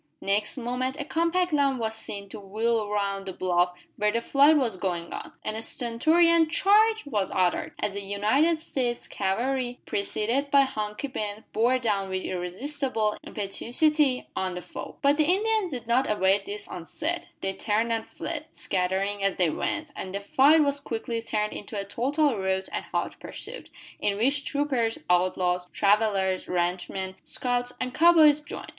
Next 0.19 0.57
moment 0.57 0.99
a 0.99 1.05
compact 1.05 1.53
line 1.53 1.77
was 1.77 1.93
seen 1.93 2.27
to 2.29 2.39
wheel 2.39 2.89
round 2.89 3.27
the 3.27 3.33
bluff 3.33 3.75
where 3.97 4.11
the 4.11 4.19
fight 4.19 4.57
was 4.57 4.75
going 4.75 5.13
on, 5.13 5.33
and 5.45 5.55
a 5.55 5.61
stentorian 5.61 6.49
"Charge!" 6.49 7.05
was 7.05 7.29
uttered, 7.29 7.75
as 7.77 7.93
the 7.93 8.01
United 8.01 8.57
States 8.57 9.07
cavalry, 9.07 9.79
preceded 9.85 10.49
by 10.49 10.61
Hunky 10.61 11.07
Ben, 11.07 11.43
bore 11.53 11.77
down 11.77 12.09
with 12.09 12.23
irresistible 12.23 13.15
impetuosity 13.23 14.27
on 14.35 14.55
the 14.55 14.61
foe. 14.63 14.97
But 15.03 15.17
the 15.17 15.25
Indians 15.29 15.71
did 15.71 15.85
not 15.85 16.09
await 16.09 16.47
this 16.47 16.67
onset. 16.67 17.27
They 17.41 17.53
turned 17.53 17.91
and 17.91 18.09
fled, 18.09 18.47
scattering 18.49 19.23
as 19.23 19.35
they 19.35 19.51
went, 19.51 19.91
and 19.95 20.15
the 20.15 20.19
fight 20.19 20.63
was 20.63 20.79
quickly 20.79 21.21
turned 21.21 21.53
into 21.53 21.79
a 21.79 21.85
total 21.85 22.39
rout 22.39 22.67
and 22.73 22.85
hot 22.85 23.17
pursuit, 23.19 23.69
in 23.99 24.17
which 24.17 24.45
troopers, 24.45 24.97
outlaws, 25.11 25.69
travellers, 25.69 26.47
ranch 26.49 26.89
men, 26.89 27.17
scouts, 27.23 27.73
and 27.79 27.93
cow 27.93 28.13
boys 28.13 28.39
joined. 28.41 28.67